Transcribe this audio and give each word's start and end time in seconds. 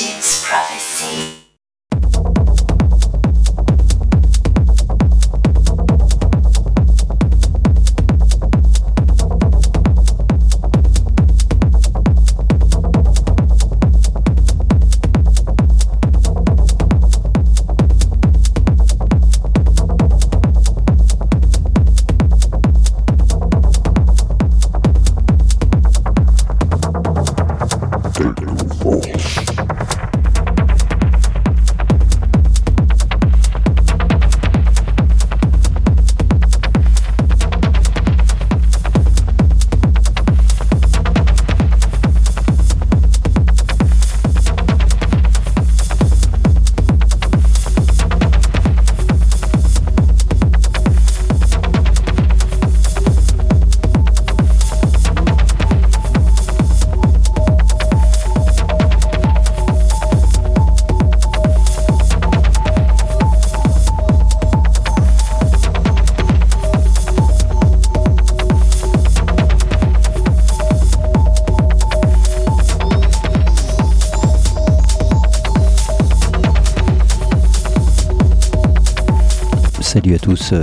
Salut 0.00 0.14
à 0.50 1.39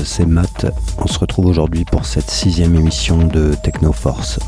c'est 0.03 0.25
Matt. 0.25 0.65
On 0.97 1.07
se 1.07 1.19
retrouve 1.19 1.45
aujourd'hui 1.45 1.85
pour 1.85 2.05
cette 2.05 2.29
sixième 2.29 2.75
émission 2.75 3.19
de 3.19 3.53
Technoforce. 3.63 4.39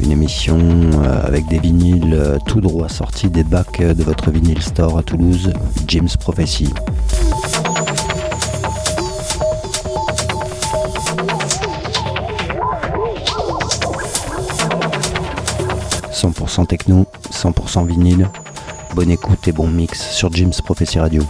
Une 0.00 0.10
émission 0.10 0.58
euh, 0.58 1.22
avec 1.24 1.46
des 1.46 1.58
vinyles 1.58 2.14
euh, 2.14 2.38
tout 2.46 2.60
droit 2.60 2.88
sortis 2.88 3.28
des 3.28 3.44
bacs 3.44 3.80
de 3.80 4.02
votre 4.02 4.30
vinyle 4.30 4.62
store 4.62 4.98
à 4.98 5.02
Toulouse, 5.02 5.52
James 5.86 6.08
Prophecy. 6.18 6.72
«100% 16.12 16.66
techno, 16.66 17.06
100% 17.32 17.86
vinyle, 17.86 18.28
bonne 18.94 19.10
écoute 19.10 19.46
et 19.46 19.52
bon 19.52 19.68
mix 19.68 20.10
sur 20.10 20.32
James 20.32 20.52
Prophecy 20.64 20.98
Radio. 20.98 21.22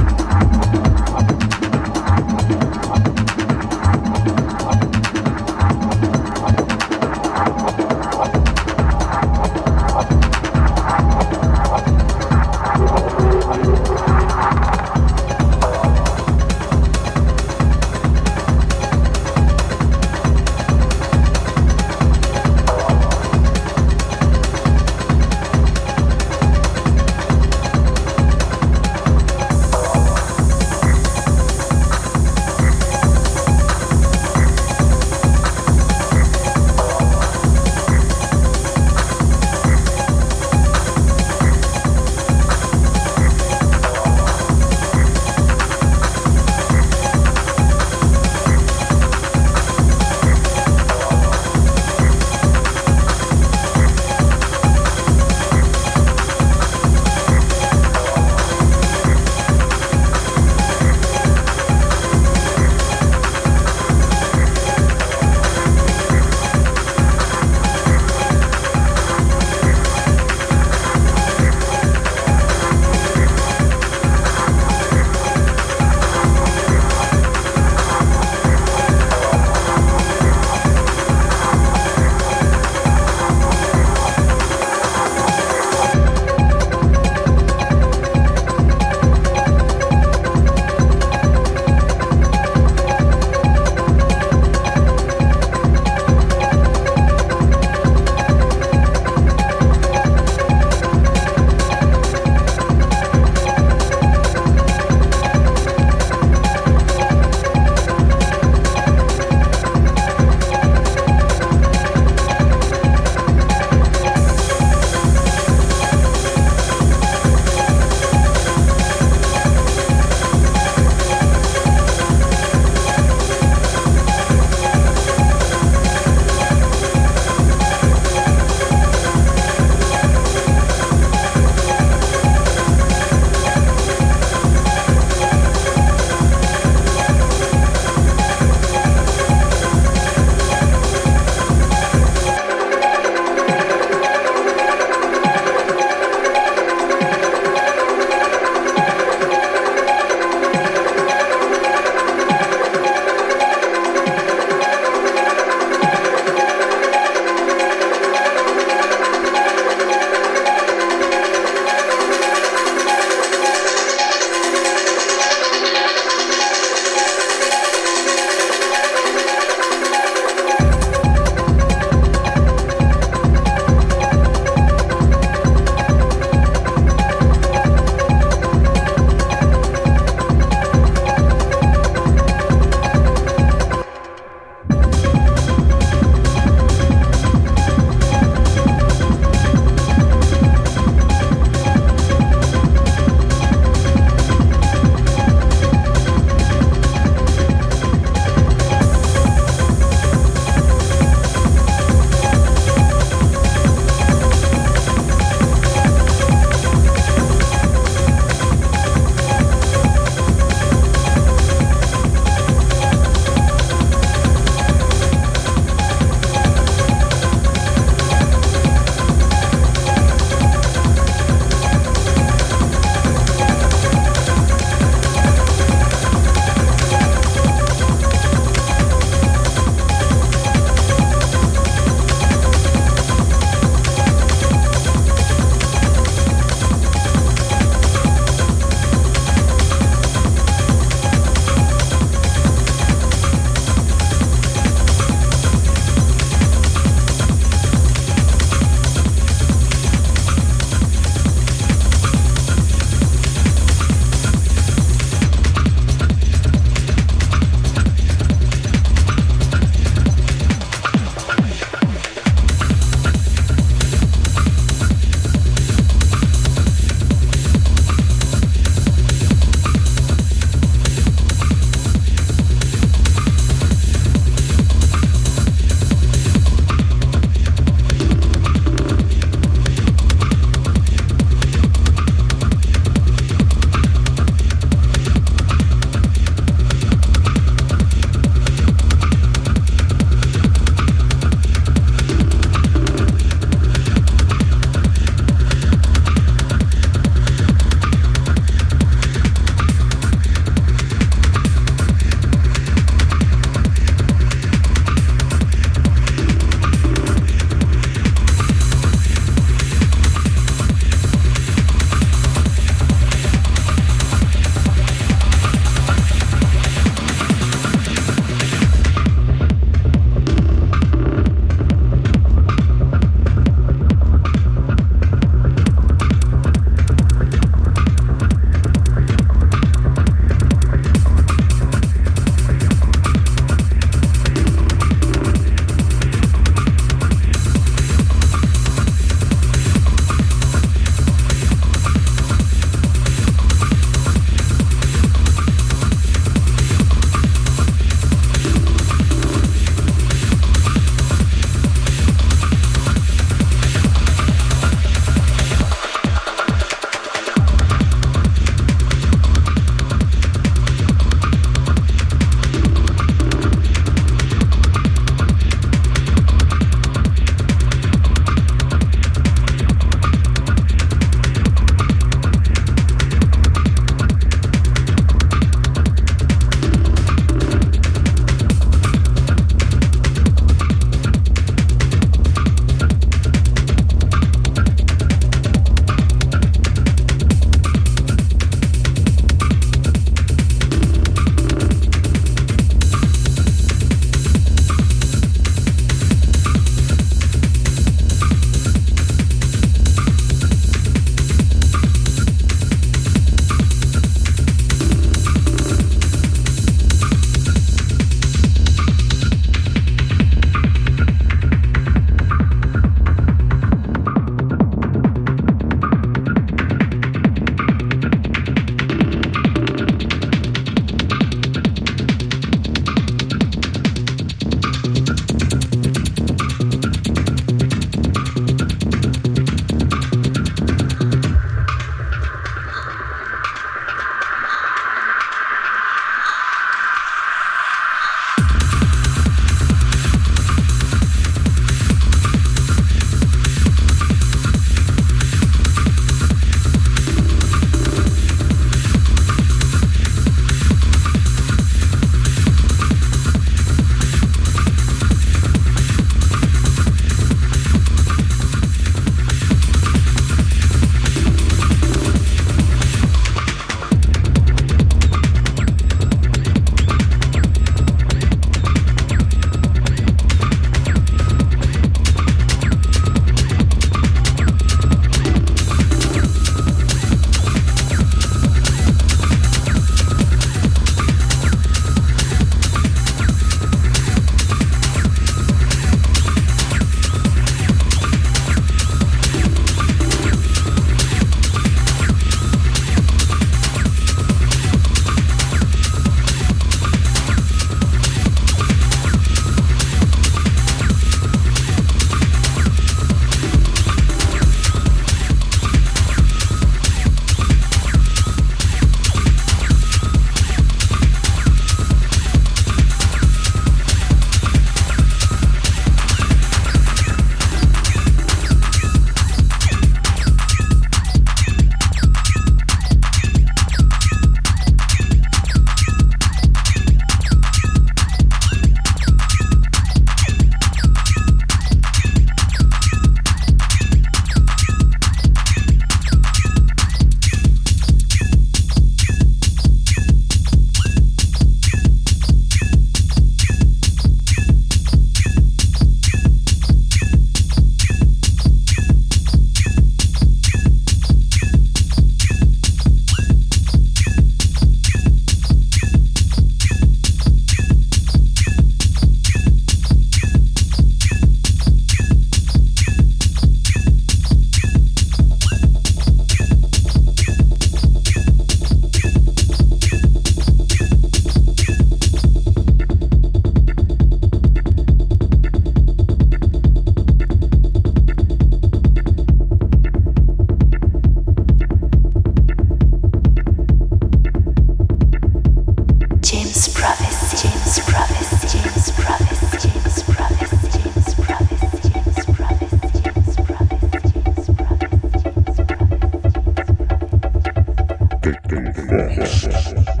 session. 599.51 600.00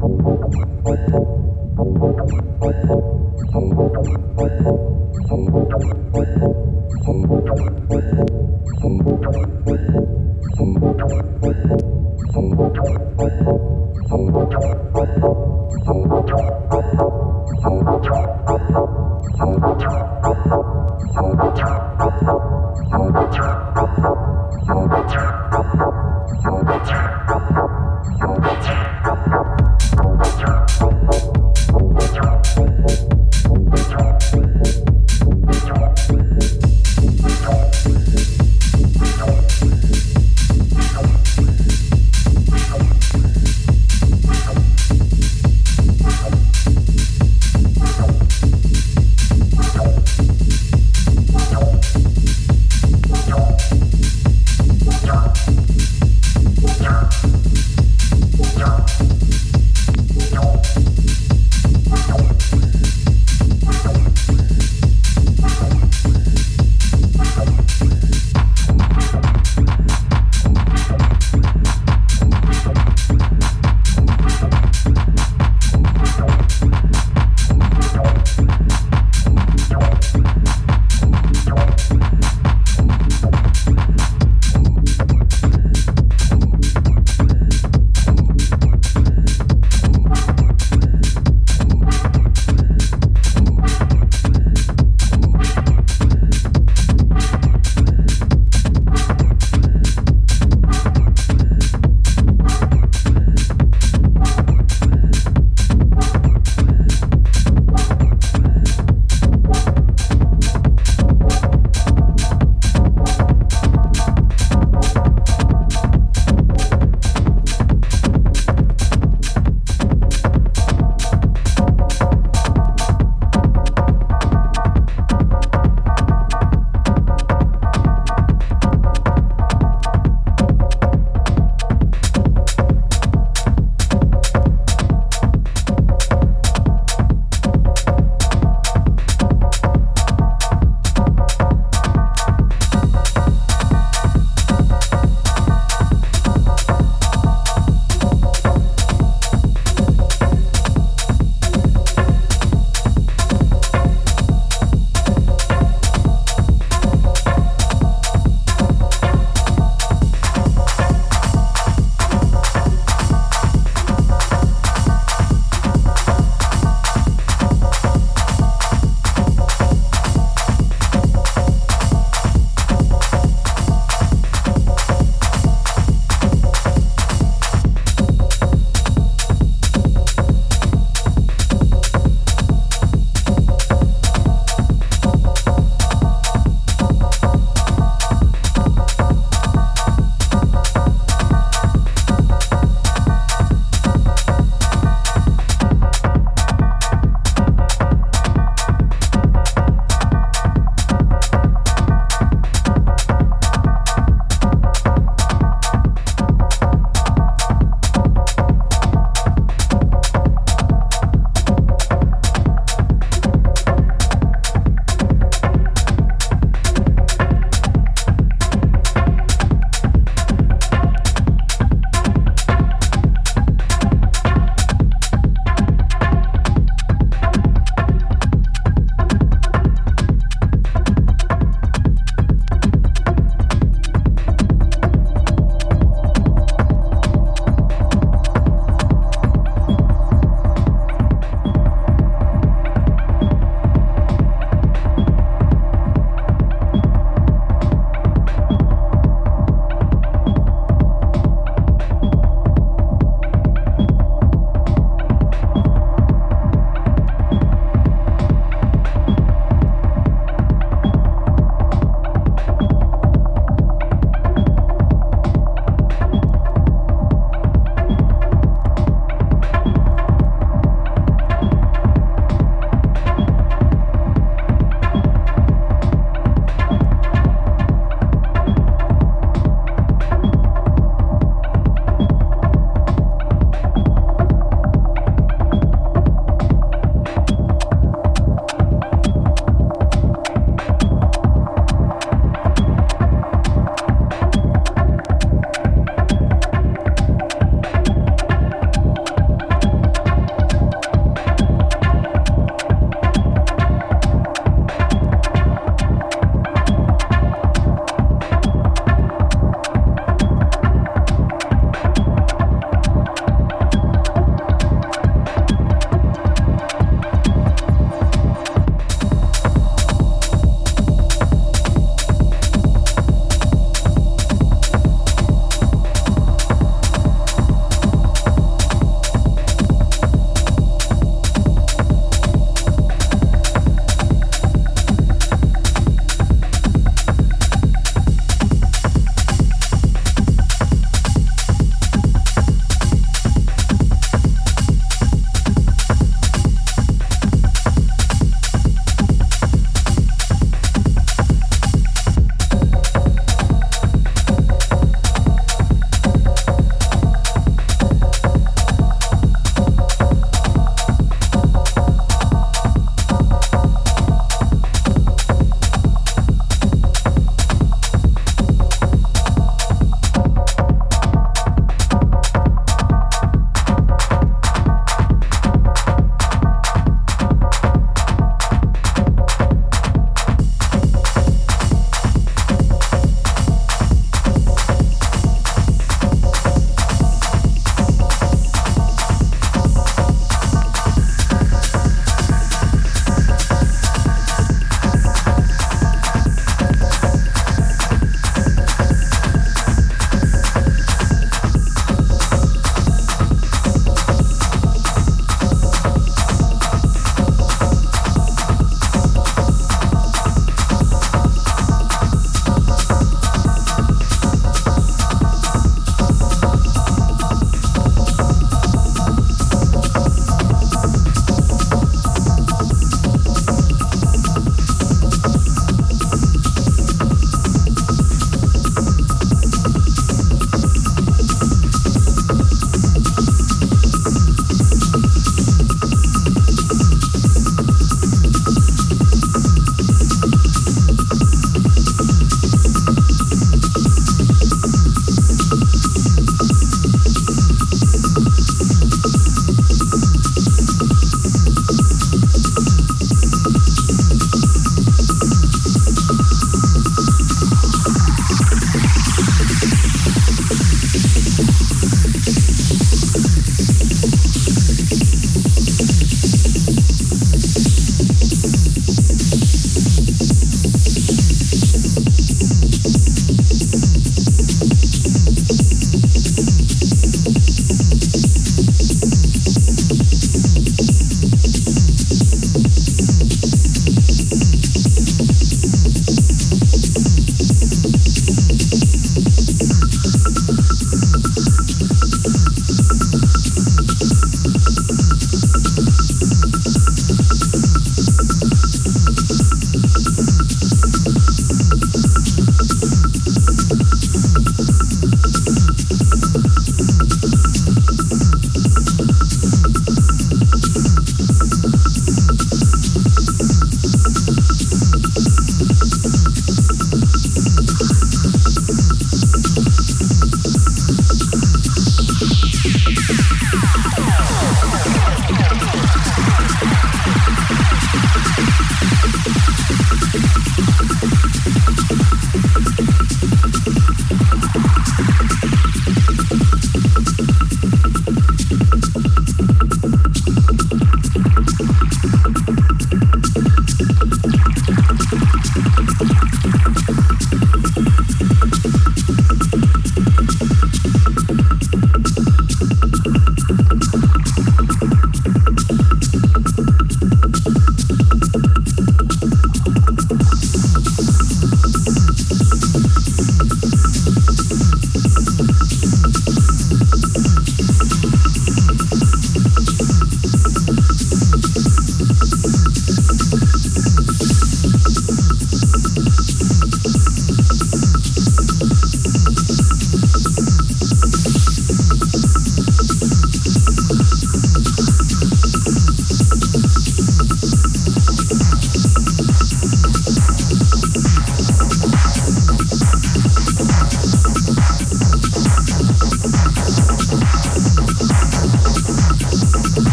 Thank 0.00 0.20
you. 4.38 4.39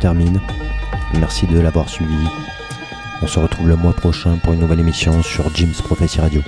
Termine. 0.00 0.40
Merci 1.20 1.46
de 1.46 1.60
l'avoir 1.60 1.88
suivi. 1.88 2.16
On 3.22 3.26
se 3.26 3.38
retrouve 3.38 3.68
le 3.68 3.76
mois 3.76 3.92
prochain 3.92 4.38
pour 4.42 4.54
une 4.54 4.60
nouvelle 4.60 4.80
émission 4.80 5.22
sur 5.22 5.54
Jim's 5.54 5.82
Prophecy 5.82 6.20
Radio. 6.20 6.42